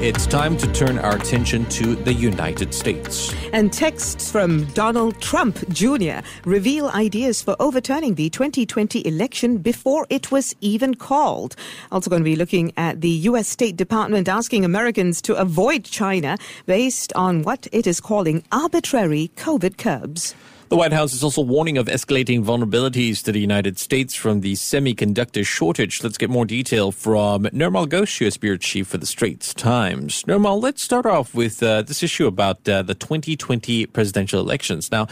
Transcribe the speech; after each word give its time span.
It's 0.00 0.26
time 0.26 0.56
to 0.56 0.70
turn 0.72 0.98
our 0.98 1.14
attention 1.14 1.66
to 1.66 1.94
the 1.94 2.12
United 2.12 2.74
States. 2.74 3.32
And 3.52 3.72
texts 3.72 4.28
from 4.30 4.64
Donald 4.74 5.20
Trump 5.20 5.56
Jr. 5.68 6.18
reveal 6.44 6.88
ideas 6.88 7.40
for 7.40 7.54
overturning 7.60 8.16
the 8.16 8.28
2020 8.28 9.06
election 9.06 9.58
before 9.58 10.04
it 10.10 10.32
was 10.32 10.52
even 10.60 10.96
called. 10.96 11.54
Also, 11.92 12.10
going 12.10 12.22
to 12.22 12.24
be 12.24 12.34
looking 12.34 12.72
at 12.76 13.02
the 13.02 13.08
U.S. 13.30 13.48
State 13.48 13.76
Department 13.76 14.28
asking 14.28 14.64
Americans 14.64 15.22
to 15.22 15.36
avoid 15.36 15.84
China 15.84 16.38
based 16.66 17.12
on 17.14 17.42
what 17.42 17.68
it 17.70 17.86
is 17.86 18.00
calling 18.00 18.42
arbitrary 18.50 19.30
COVID 19.36 19.78
curbs. 19.78 20.34
The 20.74 20.78
White 20.78 20.92
House 20.92 21.14
is 21.14 21.22
also 21.22 21.40
warning 21.40 21.78
of 21.78 21.86
escalating 21.86 22.42
vulnerabilities 22.42 23.22
to 23.22 23.30
the 23.30 23.38
United 23.38 23.78
States 23.78 24.12
from 24.12 24.40
the 24.40 24.54
semiconductor 24.54 25.46
shortage. 25.46 26.02
Let's 26.02 26.18
get 26.18 26.30
more 26.30 26.44
detail 26.44 26.90
from 26.90 27.44
Nirmal 27.44 27.86
Ghosh, 27.86 28.20
US 28.26 28.36
Bureau 28.36 28.56
Chief 28.56 28.84
for 28.84 28.98
the 28.98 29.06
Straits 29.06 29.54
Times. 29.54 30.24
Nirmal, 30.24 30.60
let's 30.60 30.82
start 30.82 31.06
off 31.06 31.32
with 31.32 31.62
uh, 31.62 31.82
this 31.82 32.02
issue 32.02 32.26
about 32.26 32.68
uh, 32.68 32.82
the 32.82 32.96
2020 32.96 33.86
presidential 33.86 34.40
elections. 34.40 34.90
Now, 34.90 35.06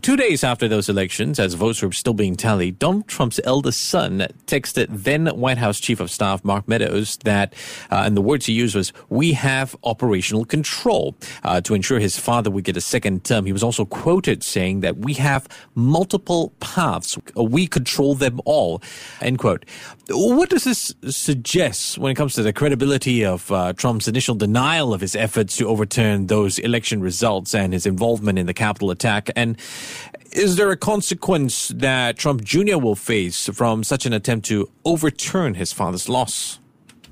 two 0.00 0.16
days 0.16 0.42
after 0.42 0.66
those 0.66 0.88
elections, 0.88 1.38
as 1.38 1.52
votes 1.52 1.82
were 1.82 1.92
still 1.92 2.14
being 2.14 2.34
tallied, 2.34 2.78
Donald 2.78 3.06
Trump's 3.06 3.38
eldest 3.44 3.82
son 3.82 4.26
texted 4.46 4.86
then 4.88 5.26
White 5.26 5.58
House 5.58 5.78
Chief 5.78 6.00
of 6.00 6.10
Staff 6.10 6.42
Mark 6.42 6.66
Meadows 6.66 7.18
that, 7.24 7.52
uh, 7.90 8.04
and 8.06 8.16
the 8.16 8.22
words 8.22 8.46
he 8.46 8.54
used 8.54 8.74
was, 8.74 8.94
"We 9.10 9.34
have 9.34 9.76
operational 9.84 10.46
control 10.46 11.14
uh, 11.42 11.60
to 11.60 11.74
ensure 11.74 11.98
his 11.98 12.18
father 12.18 12.50
would 12.50 12.64
get 12.64 12.78
a 12.78 12.80
second 12.80 13.24
term." 13.24 13.44
He 13.44 13.52
was 13.52 13.62
also 13.62 13.84
quoted 13.84 14.42
saying 14.42 14.80
that 14.80 15.01
we 15.02 15.14
have 15.14 15.48
multiple 15.74 16.52
paths. 16.60 17.18
We 17.36 17.66
control 17.66 18.14
them 18.14 18.40
all. 18.44 18.82
End 19.20 19.38
quote. 19.38 19.64
What 20.10 20.50
does 20.50 20.64
this 20.64 20.94
suggest 21.08 21.98
when 21.98 22.12
it 22.12 22.14
comes 22.14 22.34
to 22.34 22.42
the 22.42 22.52
credibility 22.52 23.24
of 23.24 23.50
uh, 23.50 23.72
Trump's 23.72 24.08
initial 24.08 24.34
denial 24.34 24.92
of 24.92 25.00
his 25.00 25.16
efforts 25.16 25.56
to 25.56 25.68
overturn 25.68 26.26
those 26.26 26.58
election 26.58 27.00
results 27.00 27.54
and 27.54 27.72
his 27.72 27.86
involvement 27.86 28.38
in 28.38 28.46
the 28.46 28.54
Capitol 28.54 28.90
attack? 28.90 29.30
And 29.36 29.56
is 30.32 30.56
there 30.56 30.70
a 30.70 30.76
consequence 30.76 31.68
that 31.68 32.16
Trump 32.16 32.42
Jr. 32.42 32.78
will 32.78 32.96
face 32.96 33.48
from 33.48 33.84
such 33.84 34.06
an 34.06 34.12
attempt 34.12 34.46
to 34.46 34.70
overturn 34.84 35.54
his 35.54 35.72
father's 35.72 36.08
loss? 36.08 36.58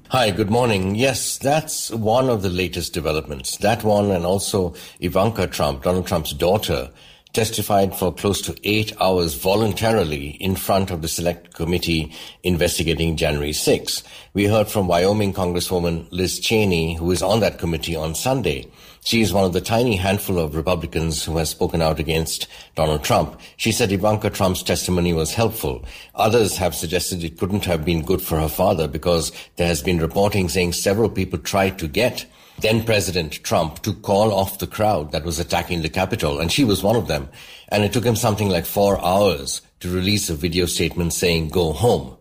Hi, 0.08 0.32
good 0.32 0.50
morning. 0.50 0.96
Yes, 0.96 1.38
that's 1.38 1.90
one 1.92 2.28
of 2.28 2.42
the 2.42 2.50
latest 2.50 2.92
developments. 2.92 3.58
That 3.58 3.84
one 3.84 4.10
and 4.10 4.26
also 4.26 4.74
Ivanka 4.98 5.46
Trump, 5.46 5.84
Donald 5.84 6.08
Trump's 6.08 6.32
daughter, 6.32 6.90
testified 7.32 7.96
for 7.96 8.12
close 8.12 8.40
to 8.42 8.56
eight 8.64 8.92
hours 9.00 9.34
voluntarily 9.34 10.30
in 10.40 10.56
front 10.56 10.90
of 10.90 11.02
the 11.02 11.08
select 11.08 11.54
committee 11.54 12.12
investigating 12.42 13.16
January 13.16 13.52
6. 13.52 14.02
We 14.34 14.46
heard 14.46 14.68
from 14.68 14.88
Wyoming 14.88 15.32
Congresswoman 15.32 16.06
Liz 16.10 16.40
Cheney, 16.40 16.94
who 16.94 17.10
is 17.10 17.22
on 17.22 17.40
that 17.40 17.58
committee 17.58 17.94
on 17.94 18.14
Sunday. 18.14 18.66
She 19.04 19.22
is 19.22 19.32
one 19.32 19.44
of 19.44 19.52
the 19.52 19.60
tiny 19.60 19.96
handful 19.96 20.38
of 20.38 20.54
Republicans 20.54 21.24
who 21.24 21.38
has 21.38 21.50
spoken 21.50 21.80
out 21.80 21.98
against 21.98 22.46
Donald 22.74 23.02
Trump. 23.02 23.40
She 23.56 23.72
said 23.72 23.92
Ivanka 23.92 24.28
Trump's 24.28 24.62
testimony 24.62 25.12
was 25.12 25.32
helpful. 25.32 25.84
Others 26.16 26.58
have 26.58 26.74
suggested 26.74 27.24
it 27.24 27.38
couldn't 27.38 27.64
have 27.64 27.84
been 27.84 28.04
good 28.04 28.20
for 28.20 28.38
her 28.38 28.48
father 28.48 28.86
because 28.86 29.32
there 29.56 29.68
has 29.68 29.82
been 29.82 30.00
reporting 30.00 30.48
saying 30.48 30.74
several 30.74 31.08
people 31.08 31.38
tried 31.38 31.78
to 31.78 31.88
get 31.88 32.26
then 32.62 32.84
President 32.84 33.42
Trump 33.44 33.82
to 33.82 33.92
call 33.92 34.32
off 34.32 34.58
the 34.58 34.66
crowd 34.66 35.12
that 35.12 35.24
was 35.24 35.38
attacking 35.38 35.82
the 35.82 35.88
Capitol, 35.88 36.40
and 36.40 36.50
she 36.50 36.64
was 36.64 36.82
one 36.82 36.96
of 36.96 37.08
them. 37.08 37.28
And 37.68 37.84
it 37.84 37.92
took 37.92 38.04
him 38.04 38.16
something 38.16 38.48
like 38.48 38.66
four 38.66 39.02
hours 39.04 39.62
to 39.80 39.88
release 39.88 40.28
a 40.28 40.34
video 40.34 40.66
statement 40.66 41.12
saying, 41.12 41.48
go 41.48 41.72
home. 41.72 42.16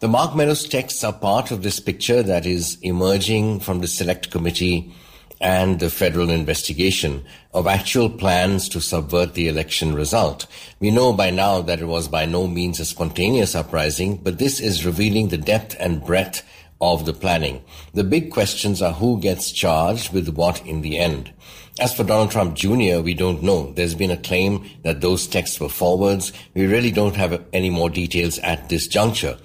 The 0.00 0.08
Mark 0.08 0.34
Meadows 0.34 0.68
texts 0.68 1.02
are 1.04 1.12
part 1.12 1.50
of 1.50 1.62
this 1.62 1.80
picture 1.80 2.22
that 2.22 2.44
is 2.44 2.78
emerging 2.82 3.60
from 3.60 3.80
the 3.80 3.88
select 3.88 4.30
committee 4.30 4.92
and 5.40 5.80
the 5.80 5.90
federal 5.90 6.30
investigation 6.30 7.24
of 7.52 7.66
actual 7.66 8.08
plans 8.08 8.68
to 8.70 8.80
subvert 8.80 9.34
the 9.34 9.48
election 9.48 9.94
result. 9.94 10.46
We 10.80 10.90
know 10.90 11.12
by 11.12 11.30
now 11.30 11.60
that 11.62 11.80
it 11.80 11.86
was 11.86 12.08
by 12.08 12.26
no 12.26 12.46
means 12.46 12.80
a 12.80 12.84
spontaneous 12.84 13.54
uprising, 13.54 14.18
but 14.18 14.38
this 14.38 14.60
is 14.60 14.86
revealing 14.86 15.28
the 15.28 15.38
depth 15.38 15.76
and 15.78 16.04
breadth 16.04 16.42
of 16.80 17.06
the 17.06 17.12
planning. 17.12 17.64
The 17.94 18.04
big 18.04 18.30
questions 18.30 18.82
are 18.82 18.92
who 18.92 19.20
gets 19.20 19.50
charged 19.50 20.12
with 20.12 20.28
what 20.28 20.64
in 20.66 20.82
the 20.82 20.98
end. 20.98 21.32
As 21.78 21.94
for 21.94 22.04
Donald 22.04 22.30
Trump 22.30 22.54
Jr., 22.54 23.00
we 23.00 23.14
don't 23.14 23.42
know. 23.42 23.72
There's 23.72 23.94
been 23.94 24.10
a 24.10 24.16
claim 24.16 24.68
that 24.82 25.00
those 25.00 25.26
texts 25.26 25.60
were 25.60 25.68
forwards. 25.68 26.32
We 26.54 26.66
really 26.66 26.90
don't 26.90 27.16
have 27.16 27.44
any 27.52 27.70
more 27.70 27.90
details 27.90 28.38
at 28.38 28.68
this 28.68 28.86
juncture. 28.86 29.36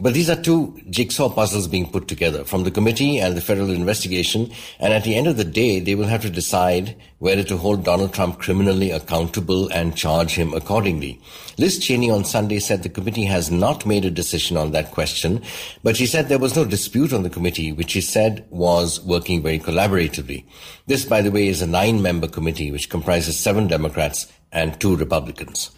But 0.00 0.14
these 0.14 0.30
are 0.30 0.40
two 0.40 0.80
jigsaw 0.90 1.28
puzzles 1.28 1.66
being 1.66 1.90
put 1.90 2.06
together 2.06 2.44
from 2.44 2.64
the 2.64 2.70
committee 2.70 3.18
and 3.18 3.36
the 3.36 3.40
federal 3.40 3.70
investigation. 3.70 4.52
And 4.78 4.92
at 4.92 5.04
the 5.04 5.16
end 5.16 5.26
of 5.26 5.36
the 5.36 5.44
day, 5.44 5.80
they 5.80 5.94
will 5.94 6.06
have 6.06 6.22
to 6.22 6.30
decide 6.30 6.96
whether 7.18 7.42
to 7.42 7.56
hold 7.56 7.84
Donald 7.84 8.14
Trump 8.14 8.38
criminally 8.38 8.92
accountable 8.92 9.68
and 9.72 9.96
charge 9.96 10.34
him 10.34 10.54
accordingly. 10.54 11.20
Liz 11.56 11.78
Cheney 11.78 12.10
on 12.10 12.24
Sunday 12.24 12.60
said 12.60 12.82
the 12.82 12.88
committee 12.88 13.24
has 13.24 13.50
not 13.50 13.86
made 13.86 14.04
a 14.04 14.10
decision 14.10 14.56
on 14.56 14.70
that 14.70 14.92
question, 14.92 15.42
but 15.82 15.96
she 15.96 16.06
said 16.06 16.28
there 16.28 16.38
was 16.38 16.54
no 16.54 16.64
dispute 16.64 17.12
on 17.12 17.24
the 17.24 17.30
committee, 17.30 17.72
which 17.72 17.90
she 17.90 18.00
said 18.00 18.46
was 18.50 19.00
working 19.04 19.42
very 19.42 19.58
collaboratively. 19.58 20.44
This, 20.86 21.04
by 21.04 21.22
the 21.22 21.32
way, 21.32 21.48
is 21.48 21.60
a 21.60 21.66
nine 21.66 22.00
member 22.00 22.28
committee 22.28 22.70
which 22.70 22.88
comprises 22.88 23.36
seven 23.36 23.66
Democrats 23.66 24.32
and 24.52 24.78
two 24.80 24.94
Republicans. 24.94 25.70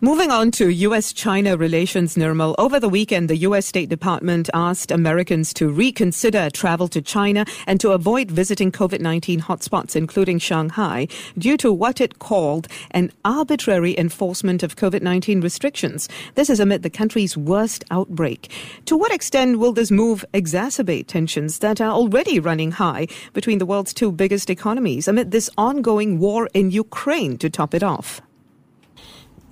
Moving 0.00 0.30
on 0.30 0.50
to 0.52 0.68
U.S. 0.68 1.12
China 1.12 1.56
relations, 1.56 2.16
Nirmal. 2.16 2.54
Over 2.58 2.80
the 2.80 2.88
weekend, 2.88 3.30
the 3.30 3.36
U.S. 3.48 3.66
State 3.66 3.88
Department 3.88 4.50
asked 4.52 4.90
Americans 4.90 5.54
to 5.54 5.70
reconsider 5.70 6.50
travel 6.50 6.88
to 6.88 7.00
China 7.00 7.44
and 7.66 7.78
to 7.80 7.92
avoid 7.92 8.30
visiting 8.30 8.72
COVID 8.72 9.00
19 9.00 9.40
hotspots, 9.42 9.94
including 9.94 10.38
Shanghai, 10.38 11.06
due 11.38 11.56
to 11.58 11.72
what 11.72 12.00
it 12.00 12.18
called 12.18 12.68
an 12.90 13.12
arbitrary 13.24 13.96
enforcement 13.98 14.62
of 14.62 14.76
COVID 14.76 15.02
19 15.02 15.40
restrictions. 15.40 16.08
This 16.34 16.50
is 16.50 16.60
amid 16.60 16.82
the 16.82 16.90
country's 16.90 17.36
worst 17.36 17.84
outbreak. 17.90 18.50
To 18.86 18.96
what 18.96 19.12
extent 19.12 19.58
will 19.58 19.72
this 19.72 19.90
move 19.90 20.24
exacerbate 20.34 21.06
tensions 21.06 21.60
that 21.60 21.80
are 21.80 21.92
already 21.92 22.40
running 22.40 22.72
high 22.72 23.06
between 23.32 23.58
the 23.58 23.66
world's 23.66 23.94
two 23.94 24.10
biggest 24.10 24.50
economies 24.50 25.06
amid 25.06 25.30
this 25.30 25.50
ongoing 25.56 26.18
war 26.18 26.48
in 26.54 26.70
Ukraine 26.70 27.38
to 27.38 27.48
top 27.48 27.74
it 27.74 27.82
off? 27.82 28.20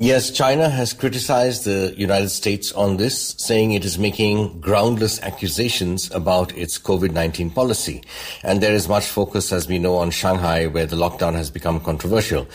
Yes, 0.02 0.30
China 0.30 0.70
has 0.70 0.94
criticized 0.94 1.66
the 1.66 1.92
United 1.94 2.30
States 2.30 2.72
on 2.72 2.96
this, 2.96 3.34
saying 3.36 3.72
it 3.72 3.84
is 3.84 3.98
making 3.98 4.58
groundless 4.58 5.20
accusations 5.20 6.10
about 6.12 6.56
its 6.56 6.78
COVID-19 6.78 7.54
policy. 7.54 8.02
And 8.42 8.62
there 8.62 8.72
is 8.72 8.88
much 8.88 9.04
focus, 9.04 9.52
as 9.52 9.68
we 9.68 9.78
know, 9.78 9.96
on 9.96 10.10
Shanghai, 10.10 10.68
where 10.68 10.86
the 10.86 10.96
lockdown 10.96 11.34
has 11.34 11.50
become 11.50 11.80
controversial. 11.80 12.48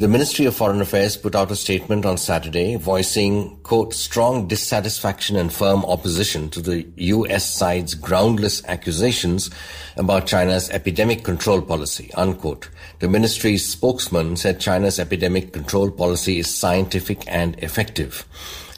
The 0.00 0.06
Ministry 0.06 0.46
of 0.46 0.54
Foreign 0.54 0.80
Affairs 0.80 1.16
put 1.16 1.34
out 1.34 1.50
a 1.50 1.56
statement 1.56 2.06
on 2.06 2.18
Saturday 2.18 2.76
voicing, 2.76 3.56
quote, 3.64 3.92
strong 3.92 4.46
dissatisfaction 4.46 5.34
and 5.34 5.52
firm 5.52 5.84
opposition 5.84 6.50
to 6.50 6.60
the 6.60 6.86
U.S. 6.98 7.52
side's 7.52 7.96
groundless 7.96 8.64
accusations 8.66 9.50
about 9.96 10.28
China's 10.28 10.70
epidemic 10.70 11.24
control 11.24 11.60
policy, 11.60 12.12
unquote. 12.14 12.70
The 13.00 13.08
ministry's 13.08 13.68
spokesman 13.68 14.36
said 14.36 14.60
China's 14.60 15.00
epidemic 15.00 15.52
control 15.52 15.90
policy 15.90 16.38
is 16.38 16.54
scientific 16.54 17.24
and 17.26 17.58
effective. 17.58 18.24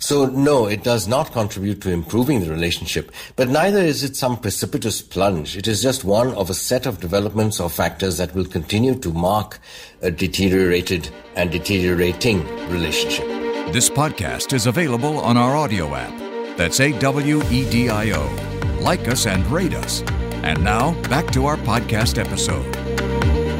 So 0.03 0.25
no, 0.27 0.66
it 0.66 0.83
does 0.83 1.06
not 1.06 1.31
contribute 1.31 1.83
to 1.83 1.91
improving 1.91 2.41
the 2.41 2.50
relationship, 2.50 3.12
but 3.37 3.49
neither 3.50 3.81
is 3.81 4.03
it 4.03 4.16
some 4.16 4.38
precipitous 4.41 5.03
plunge. 5.03 5.59
It 5.59 5.69
is 5.69 5.83
just 5.83 6.05
one 6.05 6.33
of 6.34 6.49
a 6.49 6.55
set 6.55 6.87
of 6.87 7.00
developments 7.00 7.61
or 7.61 7.69
factors 7.69 8.16
that 8.16 8.34
will 8.34 8.47
continue 8.47 8.94
to 8.99 9.12
mark 9.12 9.59
a 10.00 10.10
deteriorated 10.10 11.10
and 11.37 11.50
deteriorating 11.50 12.47
relationship. 12.71 13.27
This 13.72 13.91
podcast 13.91 14.54
is 14.54 14.66
available 14.66 15.19
on 15.19 15.36
our 15.36 15.54
Awedio 15.54 15.92
app. 15.95 16.57
That's 16.57 16.80
A 16.80 16.98
W 16.98 17.42
E 17.51 17.71
D 17.71 17.91
I 17.91 18.10
O. 18.13 18.80
Like 18.80 19.07
us 19.07 19.27
and 19.27 19.47
rate 19.48 19.75
us. 19.75 20.03
And 20.42 20.65
now, 20.65 20.95
back 21.10 21.30
to 21.33 21.45
our 21.45 21.59
podcast 21.59 22.19
episode. 22.19 22.79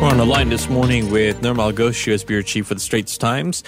We're 0.00 0.08
on 0.08 0.17
the 0.17 0.25
line 0.25 0.49
this 0.49 0.70
morning 0.70 1.11
with 1.11 1.43
Nirmal 1.43 1.75
Ghosh, 1.75 2.06
US 2.11 2.25
Bureau 2.25 2.41
Chief 2.41 2.67
for 2.67 2.73
the 2.73 2.81
Straits 2.81 3.19
Times. 3.19 3.62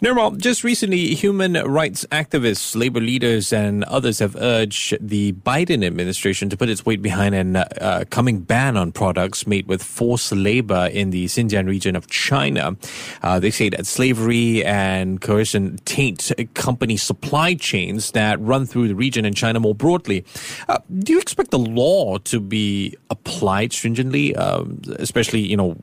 Nirmal, 0.00 0.38
just 0.38 0.64
recently, 0.64 1.14
human 1.14 1.52
rights 1.52 2.06
activists, 2.10 2.74
labor 2.74 3.00
leaders, 3.00 3.52
and 3.52 3.84
others 3.84 4.18
have 4.20 4.34
urged 4.36 4.96
the 4.98 5.34
Biden 5.34 5.84
administration 5.84 6.48
to 6.48 6.56
put 6.56 6.70
its 6.70 6.86
weight 6.86 7.02
behind 7.02 7.34
an 7.34 7.56
uh, 7.56 8.04
coming 8.08 8.40
ban 8.40 8.78
on 8.78 8.92
products 8.92 9.46
made 9.46 9.66
with 9.66 9.82
forced 9.82 10.32
labor 10.32 10.88
in 10.90 11.10
the 11.10 11.26
Xinjiang 11.26 11.68
region 11.68 11.96
of 11.96 12.08
China. 12.08 12.78
Uh, 13.22 13.38
they 13.38 13.50
say 13.50 13.68
that 13.68 13.84
slavery 13.84 14.64
and 14.64 15.20
coercion 15.20 15.76
taint 15.84 16.32
company 16.54 16.96
supply 16.96 17.52
chains 17.52 18.12
that 18.12 18.40
run 18.40 18.64
through 18.64 18.88
the 18.88 18.94
region 18.94 19.26
and 19.26 19.36
China 19.36 19.60
more 19.60 19.74
broadly. 19.74 20.24
Uh, 20.66 20.78
do 21.00 21.12
you 21.12 21.20
expect 21.20 21.50
the 21.50 21.58
law 21.58 22.16
to 22.16 22.40
be 22.40 22.96
applied 23.10 23.70
stringently, 23.74 24.34
um, 24.36 24.80
especially, 24.98 25.40
you 25.40 25.58
know, 25.58 25.73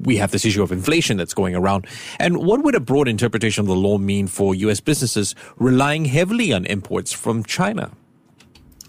we 0.00 0.16
have 0.16 0.30
this 0.30 0.44
issue 0.44 0.62
of 0.62 0.72
inflation 0.72 1.16
that's 1.16 1.34
going 1.34 1.54
around. 1.54 1.86
And 2.18 2.38
what 2.38 2.62
would 2.62 2.74
a 2.74 2.80
broad 2.80 3.08
interpretation 3.08 3.62
of 3.62 3.66
the 3.66 3.76
law 3.76 3.98
mean 3.98 4.26
for 4.26 4.54
U.S. 4.54 4.80
businesses 4.80 5.34
relying 5.56 6.04
heavily 6.04 6.52
on 6.52 6.66
imports 6.66 7.12
from 7.12 7.44
China? 7.44 7.90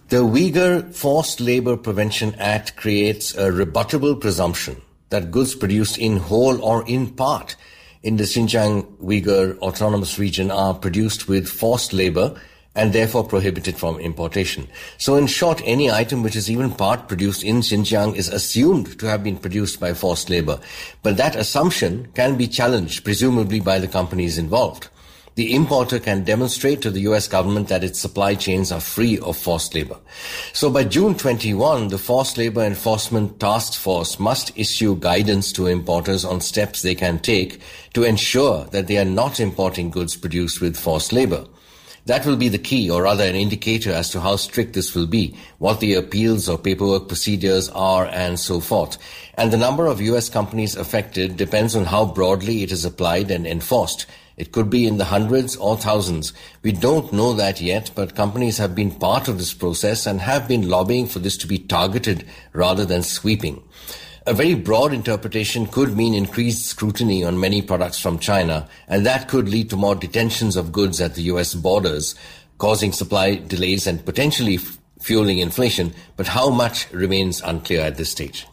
The 0.09 0.17
Uyghur 0.17 0.93
Forced 0.93 1.39
Labor 1.39 1.77
Prevention 1.77 2.35
Act 2.35 2.75
creates 2.75 3.33
a 3.33 3.49
rebuttable 3.49 4.19
presumption 4.19 4.81
that 5.09 5.31
goods 5.31 5.55
produced 5.55 5.97
in 5.97 6.17
whole 6.17 6.63
or 6.63 6.87
in 6.87 7.07
part 7.15 7.55
in 8.03 8.17
the 8.17 8.23
Xinjiang 8.23 8.83
Uyghur 8.97 9.57
Autonomous 9.59 10.19
Region 10.19 10.51
are 10.51 10.75
produced 10.75 11.27
with 11.27 11.47
forced 11.47 11.91
labor 11.91 12.39
and 12.75 12.91
therefore 12.91 13.23
prohibited 13.23 13.77
from 13.77 13.99
importation. 13.99 14.67
So 14.97 15.15
in 15.15 15.27
short, 15.27 15.61
any 15.65 15.89
item 15.89 16.23
which 16.23 16.35
is 16.35 16.51
even 16.51 16.71
part 16.71 17.07
produced 17.07 17.43
in 17.43 17.57
Xinjiang 17.57 18.15
is 18.15 18.29
assumed 18.29 18.99
to 18.99 19.07
have 19.07 19.23
been 19.23 19.37
produced 19.37 19.79
by 19.79 19.93
forced 19.93 20.29
labor. 20.29 20.59
But 21.01 21.17
that 21.17 21.35
assumption 21.35 22.09
can 22.15 22.35
be 22.37 22.47
challenged, 22.47 23.03
presumably 23.03 23.59
by 23.59 23.79
the 23.79 23.87
companies 23.87 24.37
involved 24.37 24.89
the 25.35 25.53
importer 25.53 25.99
can 25.99 26.23
demonstrate 26.23 26.81
to 26.81 26.89
the 26.89 27.01
US 27.01 27.27
government 27.27 27.67
that 27.67 27.83
its 27.83 27.99
supply 27.99 28.35
chains 28.35 28.71
are 28.71 28.79
free 28.79 29.19
of 29.19 29.35
forced 29.37 29.75
labor. 29.75 29.97
So 30.53 30.69
by 30.69 30.85
June 30.85 31.15
21, 31.15 31.89
the 31.89 31.97
Forced 31.97 32.37
Labor 32.37 32.63
Enforcement 32.63 33.39
Task 33.39 33.77
Force 33.77 34.17
must 34.17 34.57
issue 34.57 34.95
guidance 34.97 35.51
to 35.53 35.67
importers 35.67 36.23
on 36.23 36.39
steps 36.39 36.81
they 36.81 36.95
can 36.95 37.19
take 37.19 37.59
to 37.93 38.03
ensure 38.03 38.63
that 38.67 38.87
they 38.87 38.97
are 38.97 39.05
not 39.05 39.41
importing 39.41 39.89
goods 39.89 40.15
produced 40.15 40.61
with 40.61 40.77
forced 40.77 41.11
labor. 41.11 41.45
That 42.05 42.23
will 42.23 42.35
be 42.35 42.49
the 42.49 42.59
key, 42.59 42.87
or 42.87 43.01
rather 43.01 43.23
an 43.23 43.35
indicator 43.35 43.91
as 43.91 44.11
to 44.11 44.21
how 44.21 44.35
strict 44.35 44.73
this 44.73 44.93
will 44.93 45.07
be, 45.07 45.35
what 45.57 45.79
the 45.79 45.95
appeals 45.95 46.47
or 46.47 46.59
paperwork 46.59 47.07
procedures 47.07 47.67
are, 47.69 48.05
and 48.05 48.39
so 48.39 48.59
forth. 48.59 48.99
And 49.33 49.51
the 49.51 49.57
number 49.57 49.87
of 49.87 49.99
US 50.01 50.29
companies 50.29 50.75
affected 50.75 51.35
depends 51.35 51.75
on 51.75 51.85
how 51.85 52.05
broadly 52.05 52.61
it 52.61 52.71
is 52.71 52.85
applied 52.85 53.31
and 53.31 53.47
enforced. 53.47 54.05
It 54.37 54.51
could 54.51 54.69
be 54.69 54.85
in 54.85 54.97
the 54.97 55.05
hundreds 55.05 55.55
or 55.55 55.77
thousands. 55.77 56.31
We 56.61 56.73
don't 56.73 57.11
know 57.11 57.33
that 57.33 57.59
yet, 57.59 57.89
but 57.95 58.15
companies 58.15 58.59
have 58.59 58.75
been 58.75 58.91
part 58.91 59.27
of 59.27 59.39
this 59.39 59.55
process 59.55 60.05
and 60.05 60.21
have 60.21 60.47
been 60.47 60.69
lobbying 60.69 61.07
for 61.07 61.17
this 61.17 61.37
to 61.37 61.47
be 61.47 61.57
targeted 61.57 62.23
rather 62.53 62.85
than 62.85 63.01
sweeping. 63.01 63.63
A 64.27 64.33
very 64.33 64.55
broad 64.55 64.91
interpretation 64.91 65.67
could 65.67 65.95
mean 65.95 66.15
increased 66.15 66.65
scrutiny 66.65 67.23
on 67.23 67.39
many 67.39 67.61
products 67.61 67.99
from 67.99 68.17
China, 68.17 68.67
and 68.87 69.05
that 69.05 69.27
could 69.27 69.47
lead 69.47 69.69
to 69.69 69.75
more 69.75 69.93
detentions 69.93 70.55
of 70.55 70.71
goods 70.71 70.99
at 70.99 71.13
the 71.13 71.21
US 71.33 71.53
borders, 71.53 72.15
causing 72.57 72.91
supply 72.91 73.35
delays 73.35 73.85
and 73.85 74.03
potentially 74.03 74.57
fueling 74.99 75.37
inflation, 75.37 75.93
but 76.17 76.25
how 76.25 76.49
much 76.49 76.91
remains 76.91 77.39
unclear 77.41 77.81
at 77.81 77.97
this 77.97 78.09
stage. 78.09 78.47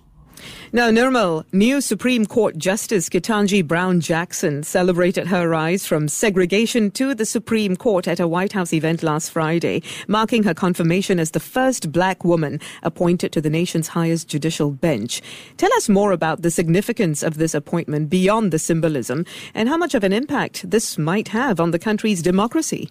Now, 0.75 0.89
Nirmal, 0.89 1.45
new 1.53 1.83
Supreme 1.83 2.25
Court 2.25 2.57
Justice 2.57 3.11
Ketanji 3.11 3.63
Brown 3.63 4.01
Jackson 4.01 4.63
celebrated 4.63 5.27
her 5.27 5.47
rise 5.47 5.85
from 5.87 6.09
segregation 6.09 6.91
to 6.93 7.15
the 7.15 7.27
Supreme 7.27 7.77
Court 7.77 8.09
at 8.09 8.19
a 8.19 8.27
White 8.27 8.55
House 8.55 8.73
event 8.73 9.03
last 9.03 9.33
Friday, 9.33 9.83
marking 10.09 10.45
her 10.45 10.55
confirmation 10.55 11.21
as 11.21 11.33
the 11.33 11.41
first 11.41 11.93
black 11.93 12.25
woman 12.25 12.59
appointed 12.83 13.33
to 13.33 13.43
the 13.43 13.51
nation's 13.51 13.89
highest 13.89 14.29
judicial 14.29 14.71
bench. 14.71 15.21
Tell 15.59 15.73
us 15.75 15.91
more 15.91 16.11
about 16.11 16.41
the 16.41 16.51
significance 16.51 17.23
of 17.23 17.37
this 17.37 17.53
appointment 17.53 18.09
beyond 18.09 18.51
the 18.51 18.59
symbolism 18.59 19.27
and 19.53 19.69
how 19.69 19.77
much 19.77 19.95
of 19.95 20.05
an 20.05 20.15
impact 20.15 20.71
this 20.71 20.97
might 20.97 21.29
have 21.29 21.61
on 21.61 21.73
the 21.73 21.79
country's 21.79 22.23
democracy. 22.23 22.89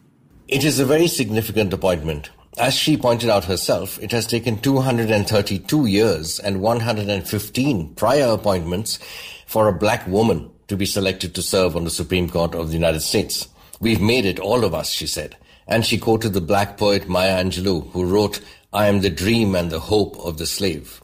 It 0.47 0.63
is 0.63 0.77
a 0.77 0.85
very 0.85 1.07
significant 1.07 1.73
appointment. 1.73 2.29
As 2.57 2.73
she 2.73 2.97
pointed 2.97 3.29
out 3.29 3.45
herself, 3.45 3.97
it 4.03 4.11
has 4.11 4.27
taken 4.27 4.59
232 4.59 5.85
years 5.85 6.37
and 6.37 6.59
115 6.61 7.95
prior 7.95 8.25
appointments 8.25 8.99
for 9.47 9.67
a 9.69 9.73
black 9.73 10.05
woman 10.05 10.51
to 10.67 10.75
be 10.75 10.85
selected 10.85 11.33
to 11.35 11.41
serve 11.41 11.77
on 11.77 11.85
the 11.85 11.89
Supreme 11.89 12.29
Court 12.29 12.53
of 12.53 12.67
the 12.67 12.73
United 12.73 12.99
States. 12.99 13.47
We've 13.79 14.01
made 14.01 14.25
it, 14.25 14.37
all 14.37 14.65
of 14.65 14.73
us, 14.73 14.89
she 14.89 15.07
said. 15.07 15.37
And 15.65 15.85
she 15.85 15.97
quoted 15.97 16.33
the 16.33 16.41
black 16.41 16.77
poet 16.77 17.07
Maya 17.07 17.41
Angelou, 17.41 17.89
who 17.91 18.05
wrote, 18.05 18.41
I 18.73 18.87
am 18.87 18.99
the 18.99 19.09
dream 19.09 19.55
and 19.55 19.71
the 19.71 19.79
hope 19.79 20.17
of 20.19 20.37
the 20.37 20.45
slave. 20.45 21.01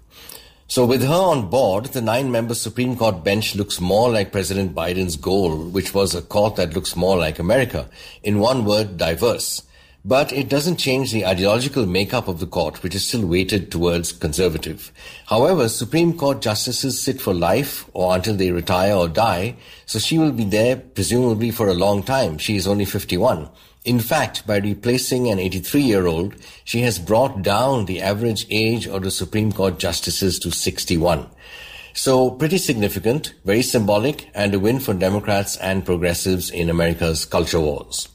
So 0.67 0.85
with 0.85 1.01
her 1.01 1.13
on 1.13 1.49
board, 1.49 1.85
the 1.85 2.01
nine-member 2.01 2.55
Supreme 2.55 2.97
Court 2.97 3.23
bench 3.23 3.55
looks 3.55 3.79
more 3.79 4.09
like 4.09 4.33
President 4.33 4.75
Biden's 4.75 5.15
goal, 5.15 5.69
which 5.69 5.93
was 5.93 6.13
a 6.13 6.21
court 6.21 6.57
that 6.57 6.73
looks 6.73 6.97
more 6.97 7.17
like 7.17 7.39
America. 7.39 7.89
In 8.21 8.39
one 8.39 8.65
word, 8.65 8.97
diverse. 8.97 9.63
But 10.07 10.31
it 10.31 10.47
doesn't 10.47 10.77
change 10.77 11.11
the 11.11 11.25
ideological 11.25 11.85
makeup 11.85 12.29
of 12.29 12.39
the 12.39 12.47
court, 12.47 12.81
which 12.81 12.95
is 12.95 13.05
still 13.05 13.27
weighted 13.27 13.69
towards 13.69 14.13
conservative. 14.13 14.93
However, 15.25 15.67
Supreme 15.67 16.17
Court 16.17 16.41
justices 16.41 16.97
sit 16.97 17.19
for 17.19 17.33
life 17.33 17.89
or 17.91 18.15
until 18.15 18.37
they 18.37 18.51
retire 18.51 18.93
or 18.93 19.09
die, 19.09 19.57
so 19.85 19.99
she 19.99 20.17
will 20.17 20.31
be 20.31 20.45
there 20.45 20.77
presumably 20.77 21.51
for 21.51 21.67
a 21.67 21.73
long 21.73 22.03
time. 22.03 22.37
She 22.37 22.55
is 22.55 22.67
only 22.67 22.85
51. 22.85 23.49
In 23.83 23.99
fact, 23.99 24.47
by 24.47 24.59
replacing 24.59 25.27
an 25.27 25.39
83 25.39 25.81
year 25.81 26.07
old, 26.07 26.35
she 26.63 26.83
has 26.83 26.99
brought 26.99 27.41
down 27.41 27.83
the 27.83 28.01
average 28.01 28.47
age 28.49 28.87
of 28.87 29.03
the 29.03 29.11
Supreme 29.11 29.51
Court 29.51 29.77
justices 29.77 30.39
to 30.39 30.51
61. 30.51 31.27
So 31.93 32.31
pretty 32.31 32.59
significant, 32.59 33.33
very 33.43 33.61
symbolic, 33.61 34.29
and 34.33 34.53
a 34.53 34.59
win 34.59 34.79
for 34.79 34.93
Democrats 34.93 35.57
and 35.57 35.85
progressives 35.85 36.49
in 36.49 36.69
America's 36.69 37.25
culture 37.25 37.59
wars. 37.59 38.07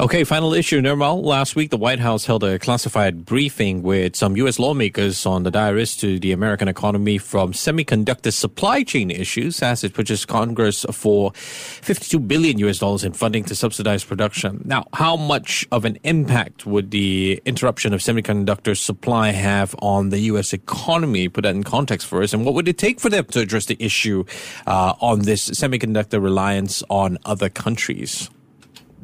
Okay, 0.00 0.24
final 0.24 0.52
issue, 0.52 0.80
Nirmal. 0.80 1.22
Last 1.22 1.54
week, 1.54 1.70
the 1.70 1.76
White 1.76 2.00
House 2.00 2.26
held 2.26 2.42
a 2.42 2.58
classified 2.58 3.24
briefing 3.24 3.80
with 3.80 4.16
some 4.16 4.36
U.S. 4.38 4.58
lawmakers 4.58 5.24
on 5.24 5.44
the 5.44 5.52
dire 5.52 5.72
risk 5.72 6.00
to 6.00 6.18
the 6.18 6.32
American 6.32 6.66
economy 6.66 7.16
from 7.16 7.52
semiconductor 7.52 8.32
supply 8.32 8.82
chain 8.82 9.12
issues 9.12 9.62
as 9.62 9.84
it 9.84 9.94
pushes 9.94 10.26
Congress 10.26 10.84
for 10.90 11.32
52 11.34 12.18
billion 12.18 12.58
U.S. 12.58 12.78
dollars 12.78 13.04
in 13.04 13.12
funding 13.12 13.44
to 13.44 13.54
subsidize 13.54 14.02
production. 14.02 14.62
Now, 14.64 14.84
how 14.94 15.14
much 15.14 15.64
of 15.70 15.84
an 15.84 15.96
impact 16.02 16.66
would 16.66 16.90
the 16.90 17.40
interruption 17.44 17.94
of 17.94 18.00
semiconductor 18.00 18.76
supply 18.76 19.30
have 19.30 19.76
on 19.78 20.08
the 20.08 20.18
U.S. 20.30 20.52
economy? 20.52 21.28
Put 21.28 21.42
that 21.42 21.54
in 21.54 21.62
context 21.62 22.08
for 22.08 22.20
us. 22.20 22.32
And 22.32 22.44
what 22.44 22.54
would 22.54 22.66
it 22.66 22.78
take 22.78 22.98
for 22.98 23.10
them 23.10 23.26
to 23.26 23.38
address 23.38 23.66
the 23.66 23.76
issue 23.78 24.24
uh, 24.66 24.94
on 25.00 25.20
this 25.20 25.48
semiconductor 25.50 26.20
reliance 26.20 26.82
on 26.90 27.16
other 27.24 27.48
countries? 27.48 28.28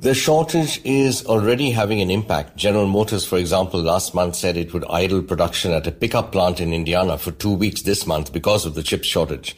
The 0.01 0.15
shortage 0.15 0.81
is 0.83 1.27
already 1.27 1.73
having 1.73 2.01
an 2.01 2.11
impact. 2.11 2.57
General 2.57 2.87
Motors, 2.87 3.27
for 3.27 3.37
example, 3.37 3.83
last 3.83 4.15
month 4.15 4.35
said 4.35 4.57
it 4.57 4.73
would 4.73 4.87
idle 4.89 5.21
production 5.21 5.73
at 5.73 5.87
a 5.87 5.93
pickup 5.93 6.33
plant 6.33 6.59
in 6.59 6.73
Indiana 6.73 7.19
for 7.19 7.33
two 7.33 7.53
weeks 7.53 7.83
this 7.83 8.07
month 8.07 8.33
because 8.33 8.65
of 8.65 8.75
the 8.75 8.83
chip 8.83 9.05
shortage. 9.05 9.55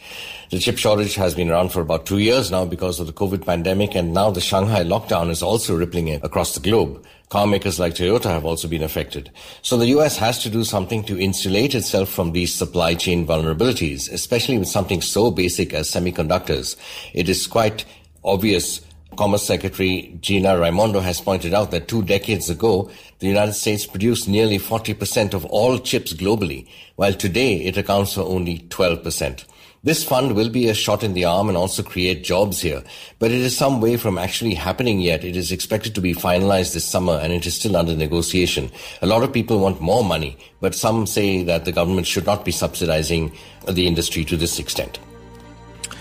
The 0.50 0.58
chip 0.58 0.78
shortage 0.78 1.14
has 1.14 1.36
been 1.36 1.48
around 1.48 1.68
for 1.68 1.80
about 1.80 2.06
two 2.06 2.18
years 2.18 2.50
now 2.50 2.64
because 2.64 2.98
of 2.98 3.06
the 3.06 3.12
COVID 3.12 3.46
pandemic, 3.46 3.94
and 3.94 4.12
now 4.12 4.32
the 4.32 4.40
Shanghai 4.40 4.82
lockdown 4.82 5.31
is 5.31 5.44
also 5.44 5.76
rippling 5.76 6.12
across 6.12 6.55
the 6.55 6.60
globe. 6.60 7.06
Car 7.28 7.46
makers 7.46 7.78
like 7.78 7.94
Toyota 7.94 8.31
have 8.31 8.44
also 8.44 8.67
been 8.67 8.82
affected. 8.82 9.31
So 9.62 9.76
the 9.76 9.94
US 9.98 10.17
has 10.17 10.43
to 10.43 10.50
do 10.50 10.64
something 10.64 11.05
to 11.05 11.20
insulate 11.20 11.76
itself 11.76 12.08
from 12.08 12.32
these 12.32 12.52
supply 12.52 12.96
chain 12.96 13.28
vulnerabilities, 13.28 14.10
especially 14.10 14.58
with 14.58 14.67
something 14.67 15.02
so 15.02 15.31
basic 15.31 15.72
as 15.72 15.88
semiconductors. 15.88 16.74
It 17.14 17.28
is 17.28 17.46
quite 17.46 17.84
obvious 18.24 18.81
Commerce 19.16 19.46
Secretary 19.46 20.16
Gina 20.20 20.58
Raimondo 20.58 21.00
has 21.00 21.20
pointed 21.20 21.52
out 21.52 21.70
that 21.70 21.86
two 21.86 22.02
decades 22.02 22.48
ago, 22.48 22.90
the 23.19 23.26
United 23.26 23.52
States 23.52 23.86
produced 23.86 24.28
nearly 24.28 24.58
40% 24.58 25.34
of 25.34 25.44
all 25.46 25.78
chips 25.78 26.14
globally, 26.14 26.66
while 26.96 27.12
today 27.12 27.56
it 27.56 27.76
accounts 27.76 28.14
for 28.14 28.22
only 28.22 28.60
12%. 28.70 29.44
This 29.84 30.04
fund 30.04 30.36
will 30.36 30.48
be 30.48 30.69
a 30.69 30.74
shot 30.74 31.02
in 31.02 31.12
the 31.12 31.24
arm 31.24 31.48
and 31.48 31.58
also 31.58 31.82
create 31.82 32.22
jobs 32.22 32.60
here, 32.60 32.84
but 33.19 33.32
it 33.32 33.40
is 33.40 33.56
some 33.56 33.81
way 33.81 33.96
from 33.96 34.16
actually 34.16 34.54
happening 34.54 35.00
yet. 35.00 35.24
It 35.24 35.36
is 35.36 35.50
expected 35.50 35.94
to 35.96 36.00
be 36.00 36.14
finalized 36.14 36.72
this 36.72 36.84
summer 36.84 37.14
and 37.14 37.32
it 37.32 37.44
is 37.46 37.56
still 37.56 37.76
under 37.76 37.96
negotiation. 37.96 38.70
A 39.02 39.06
lot 39.06 39.24
of 39.24 39.32
people 39.32 39.58
want 39.58 39.81
more 39.81 40.04
money, 40.04 40.38
but 40.60 40.74
some 40.74 41.04
say 41.04 41.42
that 41.42 41.64
the 41.64 41.72
government 41.72 42.06
should 42.06 42.26
not 42.26 42.44
be 42.44 42.52
subsidizing 42.52 43.32
the 43.69 43.88
industry 43.88 44.24
to 44.26 44.36
this 44.36 44.60
extent. 44.60 45.00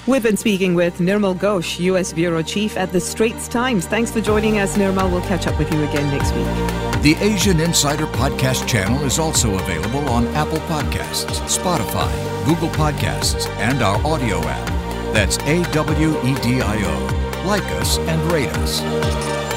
We've 0.08 0.24
been 0.24 0.36
speaking 0.38 0.74
with 0.74 0.98
Nirmal 0.98 1.36
Ghosh, 1.36 1.79
U.S. 1.81 2.12
Bureau 2.12 2.41
Chief 2.41 2.75
at 2.75 2.91
the 2.91 3.00
Straits 3.00 3.48
Times. 3.48 3.86
Thanks 3.86 4.12
for 4.12 4.20
joining 4.20 4.58
us, 4.58 4.75
Nirmal. 4.75 5.12
We'll 5.12 5.22
catch 5.22 5.46
up 5.46 5.58
with 5.60 5.72
you 5.72 5.84
again 5.84 6.10
next 6.10 6.34
week. 6.34 7.03
The 7.03 7.15
Asian 7.22 7.60
Insider 7.60 8.08
Podcast 8.08 8.67
channel 8.67 9.03
is 9.05 9.20
also 9.20 9.60
available 9.60 10.10
on 10.10 10.25
Apple 10.29 10.58
Podcasts, 10.62 11.27
Spotify, 11.46 12.12
Google 12.46 12.70
Podcasts, 12.70 13.48
and 13.58 13.84
our 13.84 14.00
Awedio 14.00 14.41
app. 14.43 14.67
That's 15.13 15.38
A 15.39 15.62
W 15.72 16.17
E 16.25 16.36
D 16.41 16.62
I 16.62 16.81
O. 16.84 17.43
Like 17.48 17.63
us 17.79 18.00
and 18.00 18.31
rate 18.31 18.50
us. 18.58 19.50